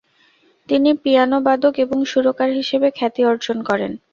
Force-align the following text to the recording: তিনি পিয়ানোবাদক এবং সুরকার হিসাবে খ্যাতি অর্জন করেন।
তিনি 0.69 0.89
পিয়ানোবাদক 1.03 1.73
এবং 1.79 1.97
সুরকার 2.05 2.49
হিসাবে 2.59 2.87
খ্যাতি 2.97 3.21
অর্জন 3.25 3.57
করেন। 3.69 3.91